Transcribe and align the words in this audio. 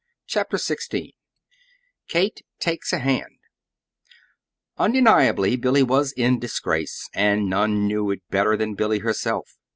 CHAPTER 0.25 0.57
XVI 0.57 1.13
KATE 2.07 2.41
TAKES 2.59 2.93
A 2.93 2.97
HAND 2.97 3.37
Undeniably 4.79 5.55
Billy 5.57 5.83
was 5.83 6.11
in 6.13 6.39
disgrace, 6.39 7.07
and 7.13 7.47
none 7.47 7.85
knew 7.85 8.09
it 8.09 8.23
better 8.31 8.57
than 8.57 8.73
Billy 8.73 8.97
herself. 8.97 9.59